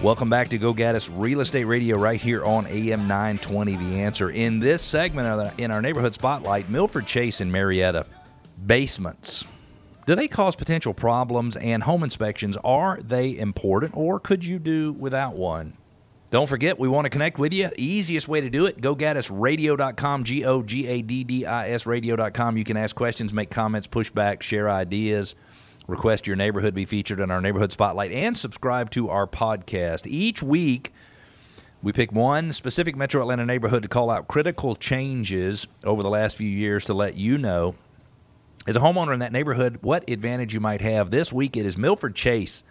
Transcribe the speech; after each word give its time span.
Welcome 0.00 0.30
back 0.30 0.46
to 0.50 0.58
Go 0.58 0.72
Gaddis 0.72 1.10
Real 1.12 1.40
Estate 1.40 1.64
Radio 1.64 1.98
right 1.98 2.20
here 2.20 2.44
on 2.44 2.68
AM 2.68 3.08
920 3.08 3.74
The 3.74 4.00
Answer. 4.00 4.30
In 4.30 4.60
this 4.60 4.80
segment 4.80 5.58
in 5.58 5.72
our 5.72 5.82
neighborhood 5.82 6.14
spotlight, 6.14 6.70
Milford 6.70 7.04
Chase 7.04 7.40
and 7.40 7.50
Marietta 7.50 8.06
basements. 8.64 9.44
Do 10.06 10.14
they 10.14 10.28
cause 10.28 10.54
potential 10.54 10.94
problems 10.94 11.56
and 11.56 11.82
home 11.82 12.04
inspections? 12.04 12.56
Are 12.62 13.00
they 13.02 13.36
important 13.36 13.96
or 13.96 14.20
could 14.20 14.44
you 14.44 14.60
do 14.60 14.92
without 14.92 15.34
one? 15.34 15.76
Don't 16.30 16.48
forget, 16.48 16.78
we 16.78 16.86
want 16.86 17.06
to 17.06 17.10
connect 17.10 17.40
with 17.40 17.52
you. 17.52 17.68
Easiest 17.76 18.28
way 18.28 18.40
to 18.40 18.48
do 18.48 18.66
it, 18.66 18.80
gogaddisradio.com, 18.80 20.22
G 20.22 20.44
O 20.44 20.62
G 20.62 20.86
A 20.86 21.02
D 21.02 21.24
D 21.24 21.44
I 21.44 21.70
S 21.70 21.86
radio.com. 21.86 22.56
You 22.56 22.62
can 22.62 22.76
ask 22.76 22.94
questions, 22.94 23.34
make 23.34 23.50
comments, 23.50 23.88
push 23.88 24.10
back, 24.10 24.44
share 24.44 24.70
ideas 24.70 25.34
request 25.88 26.26
your 26.26 26.36
neighborhood 26.36 26.74
be 26.74 26.84
featured 26.84 27.18
in 27.18 27.32
our 27.32 27.40
neighborhood 27.40 27.72
spotlight, 27.72 28.12
and 28.12 28.36
subscribe 28.36 28.90
to 28.90 29.08
our 29.08 29.26
podcast. 29.26 30.06
Each 30.06 30.40
week, 30.40 30.92
we 31.82 31.92
pick 31.92 32.12
one 32.12 32.52
specific 32.52 32.94
metro 32.94 33.22
Atlanta 33.22 33.46
neighborhood 33.46 33.82
to 33.82 33.88
call 33.88 34.10
out 34.10 34.28
critical 34.28 34.76
changes 34.76 35.66
over 35.82 36.02
the 36.02 36.10
last 36.10 36.36
few 36.36 36.48
years 36.48 36.84
to 36.84 36.94
let 36.94 37.16
you 37.16 37.38
know, 37.38 37.74
as 38.66 38.76
a 38.76 38.80
homeowner 38.80 39.14
in 39.14 39.20
that 39.20 39.32
neighborhood, 39.32 39.78
what 39.80 40.08
advantage 40.08 40.52
you 40.52 40.60
might 40.60 40.82
have. 40.82 41.10
This 41.10 41.32
week, 41.32 41.56
it 41.56 41.64
is 41.64 41.78
Milford 41.78 42.14
Chase 42.14 42.62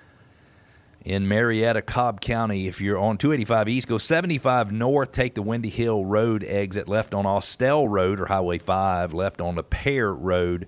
in 1.04 1.28
Marietta, 1.28 1.82
Cobb 1.82 2.22
County. 2.22 2.68
If 2.68 2.82
you're 2.82 3.00
on 3.00 3.18
285 3.18 3.70
East, 3.70 3.88
go 3.88 3.98
75 3.98 4.72
North, 4.72 5.12
take 5.12 5.34
the 5.34 5.42
Windy 5.42 5.70
Hill 5.70 6.06
Road 6.06 6.44
exit 6.44 6.88
left 6.88 7.16
on 7.16 7.26
Austell 7.26 7.88
Road 7.88 8.20
or 8.20 8.28
Highway 8.28 8.60
5, 8.60 9.14
left 9.14 9.42
on 9.42 9.56
the 9.56 9.64
Pear 9.64 10.14
Road. 10.14 10.68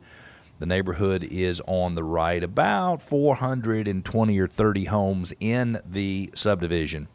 The 0.60 0.65
neighborhood 0.65 1.24
is 1.24 1.62
on 1.68 1.96
the 1.96 2.04
right, 2.04 2.43
about 2.43 3.02
420 3.02 4.40
or 4.40 4.48
30 4.48 4.85
homes 4.85 5.34
in 5.40 5.79
the 5.90 6.32
subdivision. 6.35 7.07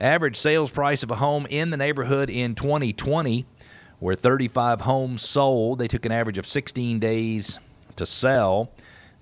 Average 0.00 0.36
sales 0.36 0.70
price 0.70 1.02
of 1.02 1.10
a 1.10 1.16
home 1.16 1.46
in 1.50 1.68
the 1.68 1.76
neighborhood 1.76 2.30
in 2.30 2.54
2020 2.54 3.44
were 4.00 4.14
35 4.14 4.80
homes 4.80 5.20
sold. 5.20 5.78
They 5.78 5.88
took 5.88 6.06
an 6.06 6.12
average 6.12 6.38
of 6.38 6.46
16 6.46 6.98
days 6.98 7.60
to 7.96 8.06
sell. 8.06 8.72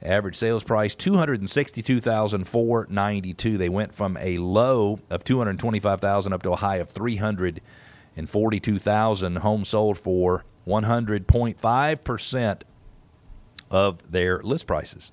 Average 0.01 0.37
sales 0.37 0.63
price 0.63 0.95
262,492. 0.95 3.59
They 3.59 3.69
went 3.69 3.93
from 3.93 4.17
a 4.19 4.39
low 4.39 5.01
of 5.11 5.25
225,000 5.25 6.33
up 6.33 6.45
to 6.45 6.53
a 6.53 6.57
high 6.57 6.77
of 6.77 6.91
342,000 6.91 9.37
homes 9.37 9.69
sold 9.69 9.99
for 9.99 10.45
100.5% 10.67 12.63
of 13.73 14.13
their 14.13 14.41
list 14.43 14.69
prices. 14.69 15.11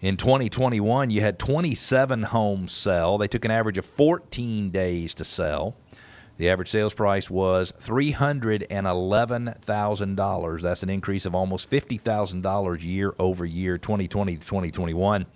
In 0.00 0.16
2021, 0.16 1.10
you 1.10 1.20
had 1.20 1.38
27 1.38 2.24
homes 2.24 2.72
sell. 2.72 3.16
They 3.16 3.28
took 3.28 3.44
an 3.44 3.52
average 3.52 3.78
of 3.78 3.86
14 3.86 4.70
days 4.70 5.14
to 5.14 5.24
sell. 5.24 5.76
The 6.36 6.50
average 6.50 6.68
sales 6.68 6.94
price 6.94 7.30
was 7.30 7.72
$311,000. 7.80 10.62
That's 10.62 10.82
an 10.82 10.90
increase 10.90 11.26
of 11.26 11.34
almost 11.34 11.70
$50,000 11.70 12.84
year 12.84 13.14
over 13.20 13.44
year, 13.44 13.78
2020 13.78 14.36
to 14.36 14.44
2021. 14.44 15.26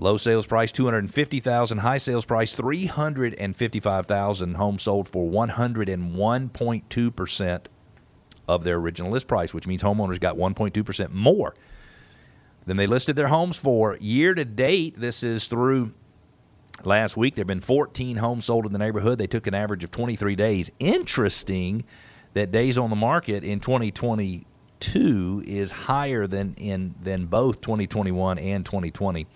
Low 0.00 0.16
sales 0.16 0.46
price 0.46 0.72
250,000, 0.72 1.78
high 1.78 1.98
sales 1.98 2.24
price 2.24 2.54
355,000. 2.54 4.54
Homes 4.54 4.82
sold 4.82 5.08
for 5.08 5.30
101.2% 5.30 7.60
of 8.48 8.64
their 8.64 8.76
original 8.76 9.12
list 9.12 9.28
price, 9.28 9.54
which 9.54 9.66
means 9.66 9.82
homeowners 9.82 10.18
got 10.18 10.36
1.2% 10.36 11.12
more 11.12 11.54
than 12.66 12.78
they 12.78 12.86
listed 12.86 13.14
their 13.14 13.28
homes 13.28 13.58
for. 13.58 13.96
Year 14.00 14.34
to 14.34 14.44
date, 14.44 14.98
this 14.98 15.22
is 15.22 15.46
through 15.46 15.92
last 16.84 17.16
week, 17.16 17.34
there 17.34 17.42
have 17.42 17.48
been 17.48 17.60
14 17.60 18.16
homes 18.16 18.46
sold 18.46 18.66
in 18.66 18.72
the 18.72 18.78
neighborhood. 18.78 19.18
They 19.18 19.26
took 19.26 19.46
an 19.46 19.52
average 19.54 19.84
of 19.84 19.90
23 19.90 20.34
days. 20.34 20.70
Interesting 20.78 21.84
that 22.34 22.50
days 22.50 22.76
on 22.78 22.88
the 22.90 22.96
market 22.96 23.44
in 23.44 23.60
2022 23.60 25.44
is 25.46 25.70
higher 25.70 26.26
than 26.26 26.54
in 26.54 26.94
than 27.02 27.26
both 27.26 27.60
2021 27.60 28.38
and 28.38 28.64
2020. 28.64 29.26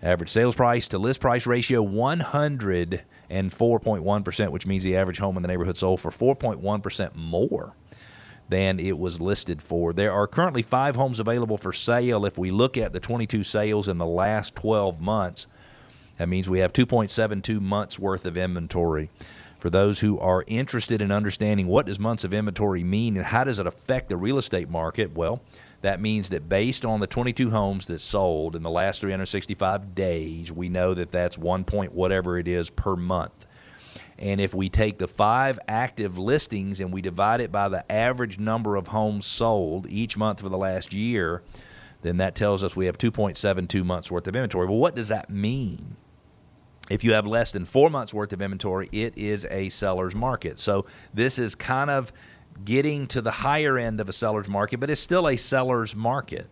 Average 0.00 0.28
sales 0.28 0.54
price 0.54 0.86
to 0.88 0.98
list 0.98 1.20
price 1.20 1.46
ratio 1.46 1.82
104.1%, 1.84 4.50
which 4.50 4.66
means 4.66 4.84
the 4.84 4.96
average 4.96 5.18
home 5.18 5.36
in 5.36 5.42
the 5.42 5.48
neighborhood 5.48 5.76
sold 5.76 6.00
for 6.00 6.10
4.1% 6.10 7.16
more 7.16 7.74
than 8.48 8.78
it 8.78 8.98
was 8.98 9.20
listed 9.20 9.60
for. 9.60 9.92
There 9.92 10.12
are 10.12 10.26
currently 10.26 10.62
5 10.62 10.96
homes 10.96 11.20
available 11.20 11.58
for 11.58 11.72
sale 11.72 12.24
if 12.24 12.38
we 12.38 12.50
look 12.50 12.76
at 12.76 12.92
the 12.92 13.00
22 13.00 13.44
sales 13.44 13.88
in 13.88 13.98
the 13.98 14.06
last 14.06 14.54
12 14.54 15.00
months. 15.00 15.46
That 16.18 16.28
means 16.28 16.50
we 16.50 16.58
have 16.58 16.72
2.72 16.72 17.60
months 17.60 17.98
worth 17.98 18.26
of 18.26 18.36
inventory. 18.36 19.08
For 19.58 19.70
those 19.70 20.00
who 20.00 20.20
are 20.20 20.44
interested 20.46 21.02
in 21.02 21.10
understanding 21.10 21.66
what 21.66 21.86
does 21.86 21.98
months 21.98 22.22
of 22.22 22.32
inventory 22.32 22.84
mean 22.84 23.16
and 23.16 23.26
how 23.26 23.42
does 23.44 23.58
it 23.58 23.66
affect 23.66 24.08
the 24.08 24.16
real 24.16 24.38
estate 24.38 24.68
market, 24.68 25.14
well, 25.14 25.42
that 25.80 26.00
means 26.00 26.28
that 26.30 26.48
based 26.48 26.84
on 26.84 27.00
the 27.00 27.06
22 27.06 27.50
homes 27.50 27.86
that 27.86 28.00
sold 28.00 28.54
in 28.54 28.62
the 28.62 28.70
last 28.70 29.00
365 29.00 29.94
days, 29.94 30.52
we 30.52 30.68
know 30.68 30.94
that 30.94 31.10
that's 31.10 31.38
one 31.38 31.64
point 31.64 31.92
whatever 31.92 32.38
it 32.38 32.46
is 32.46 32.70
per 32.70 32.94
month. 32.94 33.46
And 34.18 34.40
if 34.40 34.54
we 34.54 34.68
take 34.68 34.98
the 34.98 35.06
five 35.06 35.58
active 35.68 36.18
listings 36.18 36.80
and 36.80 36.92
we 36.92 37.00
divide 37.00 37.40
it 37.40 37.52
by 37.52 37.68
the 37.68 37.90
average 37.90 38.38
number 38.38 38.74
of 38.74 38.88
homes 38.88 39.26
sold 39.26 39.86
each 39.88 40.16
month 40.16 40.40
for 40.40 40.48
the 40.48 40.58
last 40.58 40.92
year, 40.92 41.42
then 42.02 42.16
that 42.18 42.34
tells 42.34 42.64
us 42.64 42.74
we 42.74 42.86
have 42.86 42.98
2.72 42.98 43.84
months 43.84 44.10
worth 44.10 44.26
of 44.26 44.34
inventory. 44.34 44.66
Well, 44.66 44.78
what 44.78 44.96
does 44.96 45.08
that 45.08 45.30
mean? 45.30 45.96
If 46.90 47.04
you 47.04 47.12
have 47.12 47.26
less 47.26 47.52
than 47.52 47.64
four 47.64 47.90
months 47.90 48.14
worth 48.14 48.32
of 48.32 48.40
inventory, 48.40 48.88
it 48.92 49.16
is 49.16 49.46
a 49.50 49.68
seller's 49.68 50.14
market. 50.14 50.58
So 50.58 50.86
this 51.12 51.38
is 51.38 51.54
kind 51.54 51.90
of 51.90 52.12
getting 52.64 53.06
to 53.08 53.20
the 53.20 53.30
higher 53.30 53.78
end 53.78 54.00
of 54.00 54.08
a 54.08 54.12
seller's 54.12 54.48
market, 54.48 54.80
but 54.80 54.90
it's 54.90 55.00
still 55.00 55.28
a 55.28 55.36
seller's 55.36 55.94
market. 55.94 56.48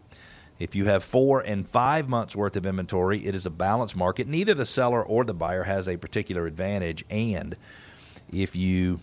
If 0.58 0.74
you 0.74 0.86
have 0.86 1.04
four 1.04 1.40
and 1.40 1.68
five 1.68 2.08
months 2.08 2.34
worth 2.34 2.56
of 2.56 2.64
inventory, 2.64 3.26
it 3.26 3.34
is 3.34 3.44
a 3.44 3.50
balanced 3.50 3.96
market. 3.96 4.26
Neither 4.26 4.54
the 4.54 4.66
seller 4.66 5.04
or 5.04 5.24
the 5.24 5.34
buyer 5.34 5.64
has 5.64 5.88
a 5.88 5.96
particular 5.96 6.46
advantage. 6.46 7.04
And 7.10 7.56
if 8.32 8.56
you 8.56 9.00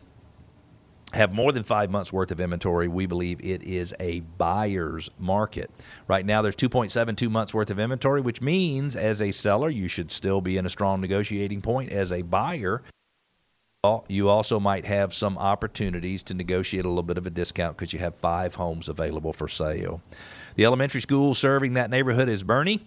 have 1.13 1.33
more 1.33 1.51
than 1.51 1.63
five 1.63 1.91
months 1.91 2.11
worth 2.11 2.31
of 2.31 2.39
inventory, 2.39 2.87
we 2.87 3.05
believe 3.05 3.39
it 3.41 3.63
is 3.63 3.93
a 3.99 4.21
buyer's 4.21 5.09
market. 5.19 5.69
Right 6.07 6.25
now, 6.25 6.41
there's 6.41 6.55
2.72 6.55 7.29
months 7.29 7.53
worth 7.53 7.69
of 7.69 7.79
inventory, 7.79 8.21
which 8.21 8.41
means 8.41 8.95
as 8.95 9.21
a 9.21 9.31
seller, 9.31 9.69
you 9.69 9.87
should 9.87 10.11
still 10.11 10.41
be 10.41 10.57
in 10.57 10.65
a 10.65 10.69
strong 10.69 11.01
negotiating 11.01 11.61
point. 11.61 11.91
As 11.91 12.11
a 12.11 12.23
buyer, 12.23 12.81
you 14.07 14.29
also 14.29 14.59
might 14.59 14.85
have 14.85 15.13
some 15.13 15.37
opportunities 15.37 16.23
to 16.23 16.33
negotiate 16.33 16.85
a 16.85 16.87
little 16.87 17.03
bit 17.03 17.17
of 17.17 17.27
a 17.27 17.29
discount 17.29 17.77
because 17.77 17.93
you 17.93 17.99
have 17.99 18.15
five 18.15 18.55
homes 18.55 18.87
available 18.89 19.33
for 19.33 19.47
sale. 19.47 20.01
The 20.55 20.65
elementary 20.65 21.01
school 21.01 21.33
serving 21.33 21.73
that 21.73 21.89
neighborhood 21.89 22.29
is 22.29 22.43
Birney. 22.43 22.85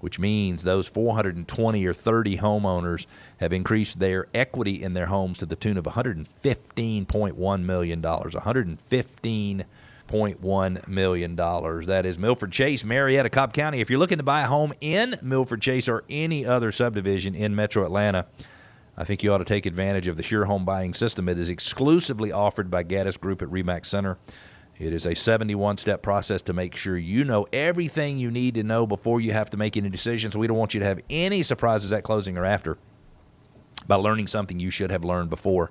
which 0.00 0.18
means 0.18 0.62
those 0.62 0.88
420 0.88 1.86
or 1.86 1.94
30 1.94 2.38
homeowners 2.38 3.06
have 3.38 3.52
increased 3.52 3.98
their 3.98 4.26
equity 4.34 4.82
in 4.82 4.94
their 4.94 5.06
homes 5.06 5.38
to 5.38 5.46
the 5.46 5.56
tune 5.56 5.76
of 5.76 5.84
$115.1 5.84 7.62
million. 7.62 8.02
115 8.02 9.64
$1.1 10.10 10.88
million. 10.88 11.36
That 11.36 12.04
is 12.04 12.18
Milford 12.18 12.52
Chase, 12.52 12.84
Marietta, 12.84 13.30
Cobb 13.30 13.52
County. 13.52 13.80
If 13.80 13.90
you're 13.90 13.98
looking 13.98 14.18
to 14.18 14.24
buy 14.24 14.42
a 14.42 14.46
home 14.46 14.72
in 14.80 15.16
Milford 15.22 15.62
Chase 15.62 15.88
or 15.88 16.04
any 16.10 16.44
other 16.44 16.72
subdivision 16.72 17.34
in 17.34 17.54
metro 17.54 17.84
Atlanta, 17.84 18.26
I 18.96 19.04
think 19.04 19.22
you 19.22 19.32
ought 19.32 19.38
to 19.38 19.44
take 19.44 19.66
advantage 19.66 20.08
of 20.08 20.16
the 20.16 20.22
Sure 20.22 20.46
Home 20.46 20.64
Buying 20.64 20.94
System. 20.94 21.28
It 21.28 21.38
is 21.38 21.48
exclusively 21.48 22.32
offered 22.32 22.70
by 22.70 22.84
Gaddis 22.84 23.18
Group 23.18 23.40
at 23.40 23.50
RE/MAX 23.50 23.88
Center. 23.88 24.18
It 24.78 24.92
is 24.92 25.06
a 25.06 25.14
71 25.14 25.76
step 25.76 26.02
process 26.02 26.42
to 26.42 26.52
make 26.52 26.74
sure 26.74 26.96
you 26.96 27.22
know 27.24 27.46
everything 27.52 28.18
you 28.18 28.30
need 28.30 28.54
to 28.54 28.62
know 28.62 28.86
before 28.86 29.20
you 29.20 29.32
have 29.32 29.50
to 29.50 29.56
make 29.56 29.76
any 29.76 29.90
decisions. 29.90 30.36
We 30.36 30.46
don't 30.46 30.56
want 30.56 30.74
you 30.74 30.80
to 30.80 30.86
have 30.86 31.00
any 31.08 31.42
surprises 31.42 31.92
at 31.92 32.02
closing 32.02 32.36
or 32.36 32.44
after 32.44 32.78
by 33.86 33.96
learning 33.96 34.26
something 34.26 34.58
you 34.58 34.70
should 34.70 34.90
have 34.90 35.04
learned 35.04 35.30
before. 35.30 35.70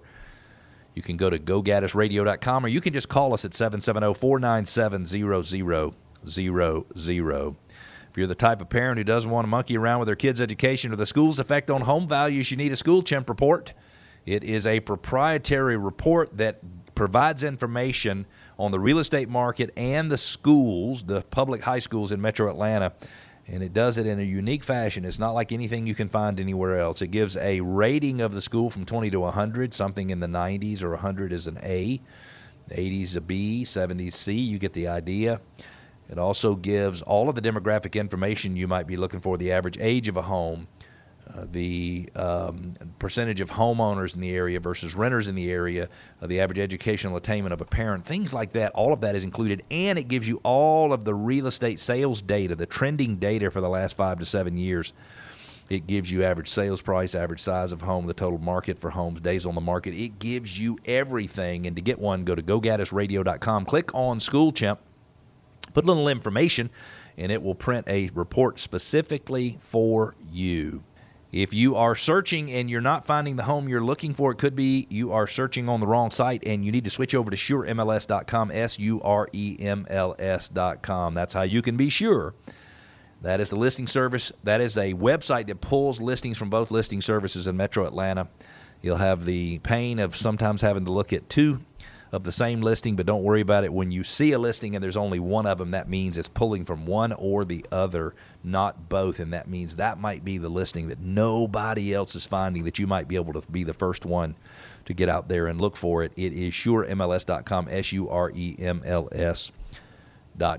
You 0.96 1.02
can 1.02 1.18
go 1.18 1.30
to 1.30 1.40
gogaddisradio.com 1.40 2.66
or 2.66 2.68
you 2.68 2.82
can 2.82 2.94
just 2.94 3.10
call 3.10 3.34
us 3.34 3.46
at 3.46 3.54
770 3.54 4.14
497 4.14 5.06
0000. 5.06 7.56
If 8.12 8.18
you're 8.18 8.28
the 8.28 8.36
type 8.36 8.62
of 8.62 8.70
parent 8.70 8.98
who 8.98 9.04
doesn't 9.04 9.30
want 9.30 9.46
to 9.46 9.50
monkey 9.50 9.78
around 9.78 10.00
with 10.00 10.08
their 10.08 10.16
kids' 10.16 10.42
education 10.42 10.92
or 10.92 10.96
the 10.96 11.06
school's 11.06 11.40
effect 11.40 11.70
on 11.70 11.82
home 11.82 12.08
values, 12.08 12.50
you 12.50 12.58
need 12.58 12.72
a 12.72 12.76
School 12.76 13.04
Chimp 13.04 13.30
report. 13.30 13.74
It 14.26 14.44
is 14.44 14.66
a 14.66 14.80
proprietary 14.80 15.78
report 15.78 16.38
that 16.38 16.60
provides 16.96 17.44
information 17.44 18.26
on 18.58 18.72
the 18.72 18.80
real 18.80 19.00
estate 19.00 19.30
market 19.30 19.72
and 19.78 20.12
the 20.12 20.18
schools, 20.18 21.06
the 21.06 21.22
public 21.22 21.62
high 21.62 21.80
schools 21.80 22.12
in 22.12 22.20
metro 22.20 22.50
Atlanta. 22.50 22.94
And 23.52 23.64
it 23.64 23.74
does 23.74 23.98
it 23.98 24.06
in 24.06 24.20
a 24.20 24.24
unique 24.24 24.64
fashion. 24.64 25.04
It's 25.04 25.18
not 25.18 25.32
like 25.32 25.52
anything 25.52 25.88
you 25.88 25.96
can 25.96 26.08
find 26.08 26.40
anywhere 26.40 26.80
else. 26.80 27.02
It 27.02 27.08
gives 27.08 27.36
a 27.36 27.62
rating 27.62 28.22
of 28.22 28.34
the 28.34 28.42
school 28.42 28.70
from 28.70 28.86
20 28.86 29.10
to 29.10 29.20
100, 29.22 29.74
something 29.74 30.12
in 30.12 30.20
the 30.20 30.28
90s 30.28 30.84
or 30.84 30.92
100 30.92 31.34
is 31.34 31.48
an 31.48 31.58
A, 31.64 32.00
80s 32.70 33.16
a 33.16 33.22
B, 33.22 33.64
70s 33.66 34.14
C. 34.14 34.34
You 34.34 34.60
get 34.60 34.74
the 34.74 34.88
idea. 34.88 35.42
It 36.10 36.20
also 36.20 36.56
gives 36.56 37.02
all 37.02 37.28
of 37.28 37.36
the 37.36 37.42
demographic 37.42 38.00
information 38.00 38.56
you 38.56 38.68
might 38.68 38.88
be 38.88 38.98
looking 38.98 39.20
for 39.20 39.38
the 39.38 39.52
average 39.52 39.78
age 39.80 40.08
of 40.08 40.18
a 40.18 40.24
home, 40.24 40.68
uh, 41.36 41.46
the 41.52 42.10
um, 42.16 42.74
percentage 42.98 43.40
of 43.40 43.52
homeowners 43.52 44.16
in 44.16 44.22
the 44.22 44.32
area 44.32 44.60
versus 44.60 44.96
renters 44.96 45.28
in 45.28 45.36
the 45.36 45.52
area, 45.52 45.88
uh, 46.22 46.28
the 46.28 46.40
average 46.40 46.58
educational 46.60 47.18
attainment 47.18 47.54
of 47.54 47.62
a 47.62 47.66
parent, 47.66 48.04
things 48.04 48.34
like 48.34 48.52
that. 48.54 48.72
All 48.72 48.92
of 48.94 49.02
that 49.02 49.16
is 49.16 49.24
included, 49.24 49.64
and 49.70 50.00
it 50.00 50.08
gives 50.08 50.28
you 50.28 50.40
all 50.44 50.92
of 50.92 51.06
the 51.06 51.14
real 51.14 51.46
estate 51.46 51.80
sales 51.80 52.22
data, 52.22 52.56
the 52.56 52.66
trending 52.66 53.18
data 53.18 53.52
for 53.52 53.62
the 53.62 53.70
last 53.70 53.96
five 53.96 54.18
to 54.20 54.26
seven 54.26 54.58
years. 54.58 54.94
It 55.70 55.86
gives 55.86 56.10
you 56.10 56.24
average 56.24 56.50
sales 56.50 56.82
price, 56.82 57.14
average 57.14 57.42
size 57.42 57.72
of 57.72 57.84
home, 57.84 58.08
the 58.08 58.14
total 58.16 58.40
market 58.40 58.80
for 58.80 58.90
homes, 58.90 59.22
days 59.22 59.46
on 59.46 59.54
the 59.54 59.62
market. 59.62 59.94
It 59.94 60.18
gives 60.18 60.58
you 60.58 60.80
everything. 60.86 61.68
And 61.68 61.76
to 61.76 61.82
get 61.82 62.00
one, 62.00 62.24
go 62.24 62.34
to 62.34 62.42
gogaddisradio.com, 62.42 63.66
click 63.66 63.94
on 63.94 64.20
School 64.20 64.52
Chimp, 64.52 64.80
put 65.74 65.84
a 65.84 65.88
little 65.88 66.08
information, 66.08 66.72
and 67.18 67.32
it 67.32 67.44
will 67.44 67.54
print 67.54 67.88
a 67.88 68.10
report 68.16 68.58
specifically 68.58 69.60
for 69.62 70.16
you. 70.32 70.84
If 71.32 71.54
you 71.54 71.76
are 71.76 71.96
searching 71.96 72.52
and 72.52 72.70
you're 72.70 72.82
not 72.82 73.06
finding 73.06 73.36
the 73.36 73.44
home 73.44 73.70
you're 73.70 73.84
looking 73.84 74.16
for, 74.16 74.32
it 74.32 74.40
could 74.40 74.56
be 74.56 74.88
you 74.90 75.12
are 75.12 75.28
searching 75.28 75.70
on 75.70 75.80
the 75.80 75.86
wrong 75.86 76.10
site 76.10 76.44
and 76.46 76.66
you 76.66 76.72
need 76.72 76.86
to 76.86 76.90
switch 76.90 77.14
over 77.14 77.30
to 77.30 77.38
suremls.com, 77.38 78.50
S 78.52 78.80
U 78.80 79.00
R 79.02 79.30
E 79.32 79.56
M 79.60 79.86
L 79.90 80.16
S.com. 80.18 81.14
That's 81.14 81.34
how 81.34 81.44
you 81.44 81.62
can 81.62 81.78
be 81.78 81.90
sure. 81.90 82.34
That 83.22 83.42
is 83.42 83.52
the 83.52 83.58
listing 83.58 83.86
service. 83.86 84.32
That 84.44 84.60
is 84.60 84.76
a 84.76 84.94
website 84.94 85.48
that 85.48 85.62
pulls 85.62 86.02
listings 86.02 86.38
from 86.38 86.50
both 86.50 86.72
listing 86.72 87.02
services 87.02 87.48
in 87.48 87.58
Metro 87.58 87.86
Atlanta. 87.86 88.28
You'll 88.82 88.98
have 88.98 89.26
the 89.26 89.60
pain 89.60 90.00
of 90.00 90.16
sometimes 90.16 90.62
having 90.62 90.86
to 90.86 90.92
look 90.92 91.14
at 91.14 91.30
two 91.30 91.60
of 92.12 92.24
the 92.24 92.32
same 92.32 92.62
listing, 92.62 92.96
but 92.96 93.06
don't 93.06 93.24
worry 93.24 93.42
about 93.42 93.64
it. 93.64 93.74
When 93.74 93.92
you 93.92 94.04
see 94.04 94.32
a 94.32 94.40
listing 94.40 94.76
and 94.76 94.84
there's 94.84 94.98
only 94.98 95.20
one 95.20 95.46
of 95.46 95.58
them, 95.58 95.72
that 95.72 95.88
means 95.88 96.18
it's 96.18 96.28
pulling 96.28 96.66
from 96.66 96.86
one 96.86 97.14
or 97.14 97.46
the 97.46 97.66
other, 97.72 98.16
not 98.44 98.90
both. 98.90 99.20
And 99.20 99.32
that 99.34 99.48
means 99.48 99.76
that 99.76 100.00
might 100.00 100.26
be 100.26 100.38
the 100.38 100.50
listing 100.50 100.88
that 100.88 101.00
nobody 101.00 101.94
else 101.94 102.16
is 102.16 102.26
finding 102.26 102.64
that 102.64 102.80
you 102.80 102.88
might 102.88 103.08
be 103.08 103.16
able 103.16 103.34
to 103.34 103.52
be 103.52 103.64
the 103.64 103.74
first 103.74 104.06
one 104.06 104.36
to 104.86 104.94
get 104.94 105.10
out 105.10 105.28
there 105.28 105.48
and 105.48 105.62
look 105.62 105.78
for 105.78 106.04
it. 106.04 106.12
It 106.16 106.34
is 106.34 106.54
suremls.com, 106.54 107.68
S 107.70 107.92
U 107.92 108.10
R 108.10 108.32
E 108.34 108.56
M 108.60 108.82
L 108.86 109.10
S. 109.12 109.52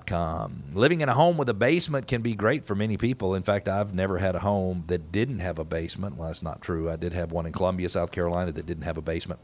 Com. 0.06 0.64
Living 0.74 1.00
in 1.00 1.08
a 1.08 1.14
home 1.14 1.38
with 1.38 1.48
a 1.48 1.54
basement 1.54 2.06
can 2.06 2.20
be 2.20 2.34
great 2.34 2.66
for 2.66 2.74
many 2.74 2.98
people. 2.98 3.34
In 3.34 3.42
fact, 3.42 3.66
I've 3.66 3.94
never 3.94 4.18
had 4.18 4.34
a 4.34 4.40
home 4.40 4.84
that 4.88 5.10
didn't 5.10 5.38
have 5.38 5.58
a 5.58 5.64
basement. 5.64 6.16
Well, 6.16 6.28
that's 6.28 6.42
not 6.42 6.60
true. 6.60 6.90
I 6.90 6.96
did 6.96 7.14
have 7.14 7.32
one 7.32 7.46
in 7.46 7.52
Columbia, 7.52 7.88
South 7.88 8.12
Carolina 8.12 8.52
that 8.52 8.66
didn't 8.66 8.82
have 8.84 8.98
a 8.98 9.02
basement. 9.02 9.40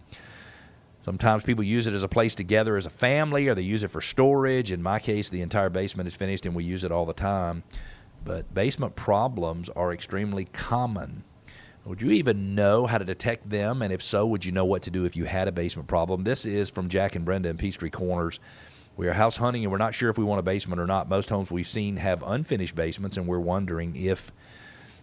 Sometimes 1.06 1.44
people 1.44 1.62
use 1.62 1.87
it 1.87 1.94
as 1.94 2.03
a 2.03 2.08
place 2.08 2.35
together 2.35 2.76
as 2.76 2.85
a 2.85 2.91
family, 2.91 3.47
or 3.47 3.55
they 3.55 3.62
use 3.62 3.85
it 3.85 3.93
for 3.93 4.00
storage. 4.00 4.73
In 4.73 4.82
my 4.82 4.99
case, 4.99 5.31
the 5.31 5.41
entire 5.41 5.70
basement 5.70 6.08
is 6.08 6.17
finished 6.17 6.47
and 6.47 6.55
we 6.55 6.64
use 6.64 6.82
it 6.82 6.91
all 6.91 7.06
the 7.06 7.12
time. 7.12 7.62
But 8.25 8.53
basement 8.53 8.97
problems 8.97 9.69
are 9.69 9.93
extremely 9.93 10.47
common. 10.47 11.23
Would 11.85 12.03
you 12.03 12.11
even 12.11 12.56
know 12.56 12.87
how 12.87 12.99
to 12.99 13.05
detect 13.05 13.49
them? 13.49 13.82
And 13.82 13.93
if 13.93 14.03
so, 14.03 14.26
would 14.26 14.44
you 14.44 14.50
know 14.50 14.64
what 14.64 14.82
to 14.82 14.91
do 14.91 15.05
if 15.05 15.14
you 15.14 15.26
had 15.26 15.47
a 15.47 15.53
basement 15.53 15.87
problem? 15.87 16.25
This 16.25 16.44
is 16.44 16.70
from 16.70 16.88
Jack 16.88 17.14
and 17.14 17.25
Brenda 17.25 17.50
in 17.50 17.56
Peachtree 17.56 17.91
Corners. 17.91 18.41
We 18.97 19.06
are 19.06 19.12
house 19.12 19.37
hunting 19.37 19.62
and 19.62 19.70
we're 19.70 19.79
not 19.79 19.94
sure 19.94 20.11
if 20.11 20.19
we 20.19 20.25
want 20.25 20.41
a 20.41 20.43
basement 20.43 20.81
or 20.81 20.88
not. 20.88 21.08
Most 21.08 21.31
homes 21.31 21.53
we've 21.53 21.69
seen 21.69 21.99
have 21.99 22.25
unfinished 22.26 22.75
basements, 22.75 23.17
and 23.17 23.29
we're 23.29 23.38
wondering 23.38 23.94
if 23.94 24.32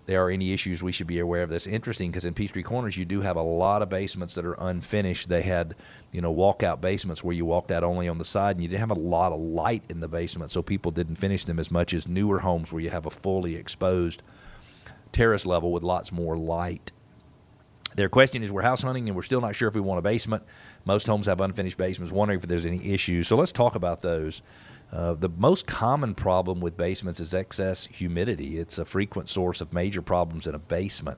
there 0.05 0.23
are 0.25 0.29
any 0.29 0.51
issues 0.51 0.83
we 0.83 0.91
should 0.91 1.07
be 1.07 1.19
aware 1.19 1.43
of. 1.43 1.49
That's 1.49 1.67
interesting 1.67 2.11
because 2.11 2.25
in 2.25 2.33
Peachtree 2.33 2.63
Corners 2.63 2.97
you 2.97 3.05
do 3.05 3.21
have 3.21 3.37
a 3.37 3.41
lot 3.41 3.81
of 3.81 3.89
basements 3.89 4.35
that 4.35 4.45
are 4.45 4.55
unfinished. 4.59 5.29
They 5.29 5.41
had, 5.41 5.75
you 6.11 6.21
know, 6.21 6.33
walkout 6.33 6.81
basements 6.81 7.23
where 7.23 7.35
you 7.35 7.45
walked 7.45 7.71
out 7.71 7.83
only 7.83 8.07
on 8.07 8.17
the 8.17 8.25
side, 8.25 8.55
and 8.55 8.63
you 8.63 8.67
didn't 8.67 8.81
have 8.81 8.91
a 8.91 8.99
lot 8.99 9.31
of 9.31 9.39
light 9.39 9.83
in 9.89 9.99
the 9.99 10.07
basement, 10.07 10.51
so 10.51 10.61
people 10.61 10.91
didn't 10.91 11.15
finish 11.15 11.45
them 11.45 11.59
as 11.59 11.71
much 11.71 11.93
as 11.93 12.07
newer 12.07 12.39
homes 12.39 12.71
where 12.71 12.81
you 12.81 12.89
have 12.89 13.05
a 13.05 13.11
fully 13.11 13.55
exposed 13.55 14.21
terrace 15.11 15.45
level 15.45 15.71
with 15.71 15.83
lots 15.83 16.11
more 16.11 16.37
light. 16.37 16.91
Their 17.95 18.09
question 18.09 18.41
is, 18.43 18.51
we're 18.51 18.63
house 18.63 18.81
hunting 18.81 19.07
and 19.07 19.15
we're 19.15 19.21
still 19.21 19.41
not 19.41 19.55
sure 19.55 19.67
if 19.67 19.75
we 19.75 19.81
want 19.81 19.99
a 19.99 20.01
basement. 20.01 20.43
Most 20.83 21.05
homes 21.05 21.27
have 21.27 21.39
unfinished 21.39 21.77
basements. 21.77 22.11
Wondering 22.11 22.39
if 22.39 22.47
there's 22.47 22.65
any 22.65 22.91
issues. 22.91 23.27
So 23.27 23.35
let's 23.35 23.51
talk 23.51 23.75
about 23.75 24.01
those. 24.01 24.41
Uh, 24.93 25.15
the 25.15 25.29
most 25.29 25.65
common 25.65 26.13
problem 26.13 26.59
with 26.59 26.77
basements 26.77 27.19
is 27.19 27.33
excess 27.33 27.87
humidity. 27.87 28.59
It's 28.59 28.77
a 28.77 28.85
frequent 28.85 29.27
source 29.27 29.59
of 29.59 29.73
major 29.73 30.03
problems 30.03 30.45
in 30.45 30.53
a 30.53 30.59
basement. 30.59 31.17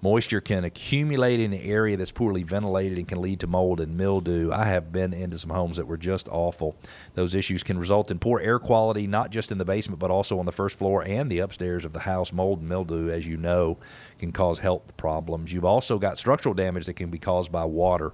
Moisture 0.00 0.40
can 0.40 0.64
accumulate 0.64 1.38
in 1.38 1.52
the 1.52 1.62
area 1.62 1.96
that's 1.96 2.10
poorly 2.10 2.42
ventilated 2.42 2.98
and 2.98 3.06
can 3.06 3.20
lead 3.20 3.38
to 3.38 3.46
mold 3.46 3.80
and 3.80 3.96
mildew. 3.96 4.50
I 4.50 4.64
have 4.64 4.90
been 4.90 5.12
into 5.12 5.38
some 5.38 5.50
homes 5.50 5.76
that 5.76 5.86
were 5.86 5.96
just 5.96 6.26
awful. 6.28 6.74
Those 7.14 7.36
issues 7.36 7.62
can 7.62 7.78
result 7.78 8.10
in 8.10 8.18
poor 8.18 8.40
air 8.40 8.58
quality, 8.58 9.06
not 9.06 9.30
just 9.30 9.52
in 9.52 9.58
the 9.58 9.64
basement, 9.64 10.00
but 10.00 10.10
also 10.10 10.40
on 10.40 10.46
the 10.46 10.50
first 10.50 10.76
floor 10.76 11.04
and 11.04 11.30
the 11.30 11.38
upstairs 11.38 11.84
of 11.84 11.92
the 11.92 12.00
house. 12.00 12.32
Mold 12.32 12.58
and 12.60 12.68
mildew, 12.68 13.10
as 13.10 13.28
you 13.28 13.36
know, 13.36 13.78
can 14.18 14.32
cause 14.32 14.58
health 14.58 14.96
problems. 14.96 15.52
You've 15.52 15.64
also 15.64 16.00
got 16.00 16.18
structural 16.18 16.54
damage 16.54 16.86
that 16.86 16.94
can 16.94 17.10
be 17.10 17.18
caused 17.18 17.52
by 17.52 17.64
water. 17.64 18.12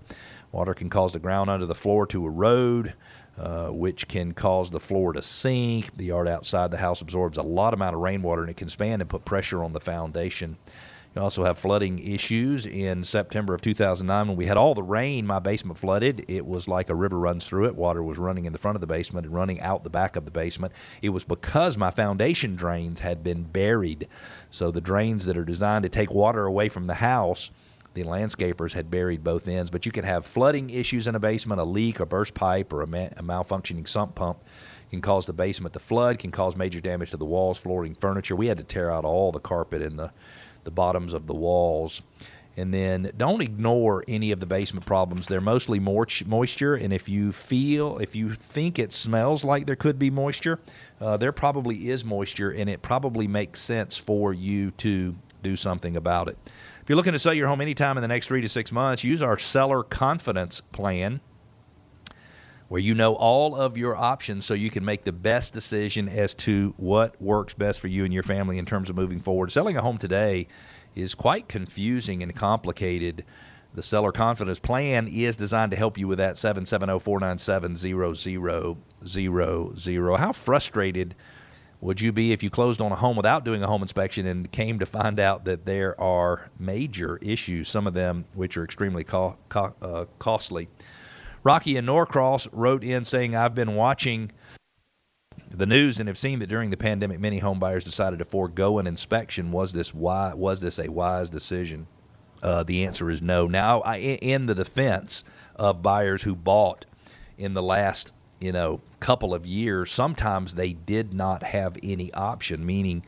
Water 0.52 0.74
can 0.74 0.90
cause 0.90 1.12
the 1.12 1.18
ground 1.18 1.48
under 1.48 1.66
the 1.66 1.74
floor 1.74 2.06
to 2.08 2.26
erode. 2.26 2.92
Uh, 3.38 3.68
which 3.68 4.08
can 4.08 4.32
cause 4.32 4.70
the 4.70 4.80
floor 4.80 5.12
to 5.12 5.22
sink. 5.22 5.96
The 5.96 6.06
yard 6.06 6.26
outside 6.26 6.72
the 6.72 6.78
house 6.78 7.00
absorbs 7.00 7.38
a 7.38 7.42
lot 7.42 7.72
amount 7.72 7.94
of 7.94 8.00
rainwater 8.00 8.40
and 8.40 8.50
it 8.50 8.56
can 8.56 8.66
expand 8.66 9.00
and 9.00 9.08
put 9.08 9.24
pressure 9.24 9.62
on 9.62 9.72
the 9.72 9.78
foundation. 9.78 10.56
You 11.14 11.22
also 11.22 11.44
have 11.44 11.56
flooding 11.56 12.00
issues. 12.00 12.66
In 12.66 13.04
September 13.04 13.54
of 13.54 13.60
2009, 13.60 14.28
when 14.28 14.36
we 14.36 14.46
had 14.46 14.56
all 14.56 14.74
the 14.74 14.82
rain, 14.82 15.26
my 15.26 15.38
basement 15.38 15.78
flooded. 15.78 16.24
It 16.28 16.46
was 16.46 16.66
like 16.66 16.90
a 16.90 16.94
river 16.94 17.18
runs 17.18 17.46
through 17.46 17.66
it. 17.66 17.76
Water 17.76 18.02
was 18.02 18.18
running 18.18 18.44
in 18.44 18.52
the 18.52 18.58
front 18.58 18.76
of 18.76 18.80
the 18.80 18.86
basement 18.86 19.26
and 19.26 19.34
running 19.34 19.60
out 19.60 19.84
the 19.84 19.90
back 19.90 20.16
of 20.16 20.24
the 20.24 20.30
basement. 20.30 20.72
It 21.00 21.10
was 21.10 21.24
because 21.24 21.78
my 21.78 21.90
foundation 21.90 22.56
drains 22.56 23.00
had 23.00 23.22
been 23.22 23.44
buried. 23.44 24.08
So 24.50 24.70
the 24.70 24.80
drains 24.80 25.26
that 25.26 25.36
are 25.36 25.44
designed 25.44 25.84
to 25.84 25.88
take 25.88 26.12
water 26.12 26.44
away 26.44 26.68
from 26.68 26.88
the 26.88 26.94
house 26.94 27.50
the 28.02 28.08
landscapers 28.08 28.72
had 28.72 28.90
buried 28.90 29.24
both 29.24 29.48
ends. 29.48 29.70
But 29.70 29.86
you 29.86 29.92
can 29.92 30.04
have 30.04 30.24
flooding 30.24 30.70
issues 30.70 31.06
in 31.06 31.14
a 31.14 31.20
basement, 31.20 31.60
a 31.60 31.64
leak, 31.64 32.00
a 32.00 32.06
burst 32.06 32.34
pipe, 32.34 32.72
or 32.72 32.82
a, 32.82 32.86
ma- 32.86 33.10
a 33.16 33.22
malfunctioning 33.22 33.88
sump 33.88 34.14
pump 34.14 34.38
can 34.90 35.00
cause 35.00 35.26
the 35.26 35.32
basement 35.32 35.74
to 35.74 35.78
flood, 35.78 36.18
can 36.18 36.30
cause 36.30 36.56
major 36.56 36.80
damage 36.80 37.10
to 37.10 37.16
the 37.16 37.24
walls, 37.24 37.60
flooring, 37.60 37.94
furniture. 37.94 38.34
We 38.34 38.46
had 38.46 38.56
to 38.56 38.64
tear 38.64 38.90
out 38.90 39.04
all 39.04 39.32
the 39.32 39.40
carpet 39.40 39.82
in 39.82 39.96
the, 39.96 40.12
the 40.64 40.70
bottoms 40.70 41.12
of 41.12 41.26
the 41.26 41.34
walls. 41.34 42.02
And 42.56 42.74
then 42.74 43.12
don't 43.16 43.40
ignore 43.40 44.02
any 44.08 44.32
of 44.32 44.40
the 44.40 44.46
basement 44.46 44.84
problems. 44.84 45.28
They're 45.28 45.40
mostly 45.40 45.78
moisture, 45.78 46.74
and 46.74 46.92
if 46.92 47.08
you 47.08 47.30
feel, 47.30 47.98
if 47.98 48.16
you 48.16 48.34
think 48.34 48.80
it 48.80 48.92
smells 48.92 49.44
like 49.44 49.66
there 49.66 49.76
could 49.76 49.96
be 49.96 50.10
moisture, 50.10 50.58
uh, 51.00 51.16
there 51.18 51.30
probably 51.30 51.88
is 51.88 52.04
moisture, 52.04 52.50
and 52.50 52.68
it 52.68 52.82
probably 52.82 53.28
makes 53.28 53.60
sense 53.60 53.96
for 53.96 54.32
you 54.32 54.72
to 54.72 55.14
do 55.40 55.54
something 55.54 55.96
about 55.96 56.26
it. 56.26 56.36
If 56.88 56.90
you're 56.90 56.96
looking 56.96 57.12
to 57.12 57.18
sell 57.18 57.34
your 57.34 57.48
home 57.48 57.60
anytime 57.60 57.98
in 57.98 58.00
the 58.00 58.08
next 58.08 58.28
three 58.28 58.40
to 58.40 58.48
six 58.48 58.72
months, 58.72 59.04
use 59.04 59.20
our 59.20 59.36
seller 59.36 59.82
confidence 59.82 60.62
plan 60.62 61.20
where 62.68 62.80
you 62.80 62.94
know 62.94 63.14
all 63.14 63.54
of 63.54 63.76
your 63.76 63.94
options 63.94 64.46
so 64.46 64.54
you 64.54 64.70
can 64.70 64.86
make 64.86 65.02
the 65.02 65.12
best 65.12 65.52
decision 65.52 66.08
as 66.08 66.32
to 66.32 66.72
what 66.78 67.20
works 67.20 67.52
best 67.52 67.78
for 67.78 67.88
you 67.88 68.06
and 68.06 68.14
your 68.14 68.22
family 68.22 68.56
in 68.56 68.64
terms 68.64 68.88
of 68.88 68.96
moving 68.96 69.20
forward. 69.20 69.52
Selling 69.52 69.76
a 69.76 69.82
home 69.82 69.98
today 69.98 70.48
is 70.94 71.14
quite 71.14 71.46
confusing 71.46 72.22
and 72.22 72.34
complicated. 72.34 73.22
The 73.74 73.82
seller 73.82 74.10
confidence 74.10 74.58
plan 74.58 75.08
is 75.08 75.36
designed 75.36 75.72
to 75.72 75.76
help 75.76 75.98
you 75.98 76.08
with 76.08 76.16
that 76.16 76.38
770 76.38 77.00
497 77.00 77.76
0000. 79.04 80.16
How 80.16 80.32
frustrated 80.32 81.14
would 81.80 82.00
you 82.00 82.12
be 82.12 82.32
if 82.32 82.42
you 82.42 82.50
closed 82.50 82.80
on 82.80 82.90
a 82.90 82.96
home 82.96 83.16
without 83.16 83.44
doing 83.44 83.62
a 83.62 83.66
home 83.66 83.82
inspection 83.82 84.26
and 84.26 84.50
came 84.50 84.78
to 84.80 84.86
find 84.86 85.20
out 85.20 85.44
that 85.44 85.64
there 85.64 85.98
are 86.00 86.50
major 86.58 87.18
issues, 87.22 87.68
some 87.68 87.86
of 87.86 87.94
them 87.94 88.24
which 88.34 88.56
are 88.56 88.64
extremely 88.64 89.04
co- 89.04 89.36
co- 89.48 89.74
uh, 89.80 90.04
costly? 90.18 90.68
Rocky 91.44 91.76
and 91.76 91.86
Norcross 91.86 92.48
wrote 92.52 92.82
in 92.82 93.04
saying, 93.04 93.36
I've 93.36 93.54
been 93.54 93.76
watching 93.76 94.32
the 95.50 95.66
news 95.66 95.98
and 95.98 96.08
have 96.08 96.18
seen 96.18 96.40
that 96.40 96.48
during 96.48 96.70
the 96.70 96.76
pandemic, 96.76 97.20
many 97.20 97.38
home 97.38 97.58
buyers 97.58 97.84
decided 97.84 98.18
to 98.18 98.24
forego 98.24 98.78
an 98.78 98.86
inspection. 98.86 99.52
Was 99.52 99.72
this 99.72 99.94
why? 99.94 100.34
Was 100.34 100.60
this 100.60 100.78
a 100.78 100.90
wise 100.90 101.30
decision? 101.30 101.86
Uh, 102.42 102.64
the 102.64 102.84
answer 102.84 103.08
is 103.10 103.22
no. 103.22 103.46
Now, 103.46 103.80
I, 103.80 103.96
in 103.96 104.46
the 104.46 104.54
defense 104.54 105.24
of 105.56 105.82
buyers 105.82 106.24
who 106.24 106.36
bought 106.36 106.86
in 107.36 107.54
the 107.54 107.62
last, 107.62 108.12
you 108.40 108.52
know, 108.52 108.80
couple 109.00 109.34
of 109.34 109.46
years, 109.46 109.90
sometimes 109.90 110.54
they 110.54 110.72
did 110.72 111.14
not 111.14 111.42
have 111.42 111.76
any 111.82 112.12
option, 112.14 112.64
meaning 112.64 113.04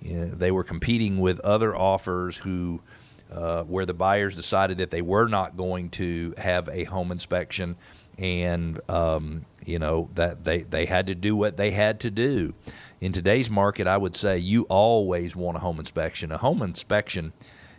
you 0.00 0.16
know, 0.16 0.26
they 0.26 0.50
were 0.50 0.64
competing 0.64 1.20
with 1.20 1.40
other 1.40 1.74
offers 1.74 2.38
who. 2.38 2.80
Uh, 3.30 3.62
where 3.62 3.86
the 3.86 3.94
buyers 3.94 4.36
decided 4.36 4.76
that 4.76 4.90
they 4.90 5.00
were 5.00 5.26
not 5.26 5.56
going 5.56 5.88
to 5.88 6.34
have 6.36 6.68
a 6.68 6.84
home 6.84 7.10
inspection, 7.10 7.76
and 8.18 8.78
um, 8.90 9.46
you 9.64 9.78
know 9.78 10.10
that 10.14 10.44
they, 10.44 10.60
they 10.60 10.84
had 10.84 11.06
to 11.06 11.14
do 11.14 11.34
what 11.34 11.56
they 11.56 11.70
had 11.70 11.98
to 12.00 12.10
do. 12.10 12.52
In 13.00 13.12
today's 13.12 13.50
market, 13.50 13.86
I 13.86 13.96
would 13.96 14.14
say 14.14 14.36
you 14.36 14.64
always 14.64 15.34
want 15.34 15.56
a 15.56 15.60
home 15.60 15.78
inspection. 15.78 16.30
A 16.30 16.36
home 16.36 16.60
inspection 16.60 17.32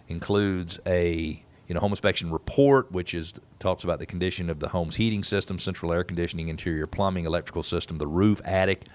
includes 0.08 0.80
a 0.88 1.43
you 1.68 1.74
know 1.74 1.80
home 1.80 1.92
inspection 1.92 2.32
report, 2.32 2.92
which 2.92 3.14
is 3.14 3.34
talks 3.60 3.84
about 3.84 4.00
the 4.00 4.06
condition 4.06 4.50
of 4.50 4.60
the 4.60 4.70
home's 4.70 4.96
heating 4.96 5.24
system, 5.24 5.60
central 5.60 5.94
air 5.94 6.04
conditioning, 6.04 6.50
interior 6.50 6.88
plumbing, 6.88 7.26
electrical 7.26 7.64
system, 7.64 7.98
the 7.98 8.08
roof, 8.08 8.42
attic, 8.46 8.86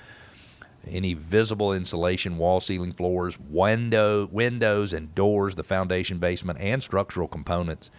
any 0.87 1.14
visible 1.14 1.72
insulation, 1.72 2.38
wall, 2.38 2.60
ceiling, 2.60 2.92
floors, 2.92 3.38
window, 3.38 4.26
windows 4.26 4.92
and 4.92 5.14
doors, 5.14 5.54
the 5.54 5.64
foundation, 5.64 6.18
basement, 6.18 6.58
and 6.60 6.82
structural 6.82 7.28
components. 7.28 7.90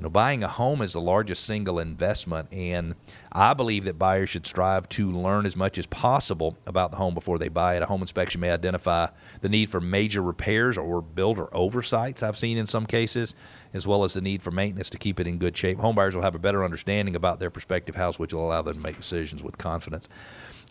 You 0.00 0.04
know, 0.04 0.08
buying 0.08 0.42
a 0.42 0.48
home 0.48 0.80
is 0.80 0.94
the 0.94 1.00
largest 1.02 1.44
single 1.44 1.78
investment, 1.78 2.50
and 2.54 2.94
I 3.30 3.52
believe 3.52 3.84
that 3.84 3.98
buyers 3.98 4.30
should 4.30 4.46
strive 4.46 4.88
to 4.88 5.12
learn 5.12 5.44
as 5.44 5.56
much 5.56 5.76
as 5.76 5.84
possible 5.84 6.56
about 6.66 6.90
the 6.90 6.96
home 6.96 7.12
before 7.12 7.38
they 7.38 7.50
buy 7.50 7.76
it. 7.76 7.82
A 7.82 7.84
home 7.84 8.00
inspection 8.00 8.40
may 8.40 8.50
identify 8.50 9.08
the 9.42 9.50
need 9.50 9.68
for 9.68 9.78
major 9.78 10.22
repairs 10.22 10.78
or 10.78 11.02
builder 11.02 11.54
oversights, 11.54 12.22
I've 12.22 12.38
seen 12.38 12.56
in 12.56 12.64
some 12.64 12.86
cases, 12.86 13.34
as 13.74 13.86
well 13.86 14.02
as 14.02 14.14
the 14.14 14.22
need 14.22 14.42
for 14.42 14.50
maintenance 14.50 14.88
to 14.88 14.96
keep 14.96 15.20
it 15.20 15.26
in 15.26 15.36
good 15.36 15.54
shape. 15.54 15.78
Home 15.80 15.96
buyers 15.96 16.14
will 16.14 16.22
have 16.22 16.34
a 16.34 16.38
better 16.38 16.64
understanding 16.64 17.14
about 17.14 17.38
their 17.38 17.50
prospective 17.50 17.96
house, 17.96 18.18
which 18.18 18.32
will 18.32 18.46
allow 18.46 18.62
them 18.62 18.76
to 18.76 18.80
make 18.80 18.96
decisions 18.96 19.42
with 19.42 19.58
confidence. 19.58 20.08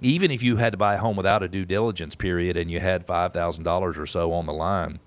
Even 0.01 0.31
if 0.31 0.41
you 0.41 0.55
had 0.55 0.71
to 0.71 0.77
buy 0.77 0.95
a 0.95 0.97
home 0.97 1.15
without 1.15 1.43
a 1.43 1.47
due 1.47 1.65
diligence 1.65 2.15
period 2.15 2.57
and 2.57 2.71
you 2.71 2.79
had 2.79 3.05
$5,000 3.05 3.97
or 3.99 4.07
so 4.07 4.33
on 4.33 4.47
the 4.47 4.53
line, 4.53 4.99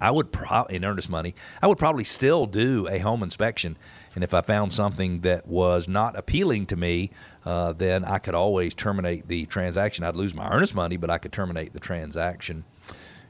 I 0.00 0.10
would 0.10 0.32
probably 0.32 0.76
in 0.76 0.84
earnest 0.84 1.08
money. 1.08 1.34
I 1.62 1.66
would 1.66 1.78
probably 1.78 2.04
still 2.04 2.46
do 2.46 2.88
a 2.88 2.98
home 2.98 3.22
inspection, 3.22 3.76
and 4.14 4.22
if 4.22 4.34
I 4.34 4.40
found 4.40 4.72
something 4.72 5.20
that 5.20 5.46
was 5.46 5.88
not 5.88 6.16
appealing 6.16 6.66
to 6.66 6.76
me, 6.76 7.10
uh, 7.44 7.72
then 7.72 8.04
I 8.04 8.18
could 8.18 8.34
always 8.34 8.74
terminate 8.74 9.28
the 9.28 9.46
transaction. 9.46 10.04
I'd 10.04 10.16
lose 10.16 10.34
my 10.34 10.48
earnest 10.50 10.74
money, 10.74 10.96
but 10.96 11.10
I 11.10 11.18
could 11.18 11.32
terminate 11.32 11.72
the 11.72 11.80
transaction. 11.80 12.64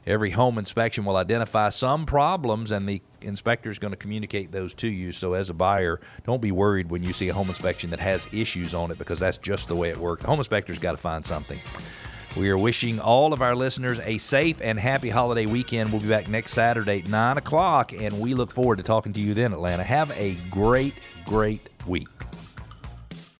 Every 0.07 0.29
home 0.29 0.59
inspection 0.59 1.03
will 1.03 1.17
identify 1.17 1.69
some 1.69 2.05
problems, 2.05 2.69
and 2.69 2.87
the 2.87 3.01
inspector 3.21 3.71
is 3.71 3.79
going 3.79 3.91
to 3.91 3.97
communicate 3.97 4.51
those 4.51 4.75
to 4.75 4.87
you. 4.87 5.11
So, 5.11 5.33
as 5.33 5.49
a 5.49 5.53
buyer, 5.53 5.99
don't 6.25 6.41
be 6.41 6.51
worried 6.51 6.91
when 6.91 7.01
you 7.01 7.11
see 7.11 7.29
a 7.29 7.33
home 7.33 7.49
inspection 7.49 7.89
that 7.89 7.99
has 7.99 8.27
issues 8.31 8.75
on 8.75 8.91
it 8.91 8.99
because 8.99 9.19
that's 9.19 9.39
just 9.39 9.67
the 9.67 9.75
way 9.75 9.89
it 9.89 9.97
works. 9.97 10.21
The 10.21 10.27
home 10.27 10.39
inspector's 10.39 10.77
got 10.77 10.91
to 10.91 10.97
find 10.97 11.25
something. 11.25 11.59
We 12.35 12.49
are 12.49 12.57
wishing 12.57 12.99
all 12.99 13.31
of 13.31 13.41
our 13.41 13.55
listeners 13.55 13.97
a 14.01 14.17
safe 14.17 14.59
and 14.61 14.77
happy 14.77 15.09
holiday 15.09 15.45
weekend. 15.45 15.91
We'll 15.91 16.01
be 16.01 16.09
back 16.09 16.27
next 16.27 16.51
Saturday 16.51 16.99
at 16.99 17.07
9 17.07 17.37
o'clock, 17.37 17.93
and 17.93 18.19
we 18.19 18.33
look 18.33 18.51
forward 18.51 18.75
to 18.77 18.83
talking 18.83 19.13
to 19.13 19.21
you 19.21 19.33
then, 19.33 19.53
Atlanta. 19.53 19.85
Have 19.85 20.11
a 20.11 20.35
great, 20.49 20.95
great 21.25 21.69
week. 21.87 22.09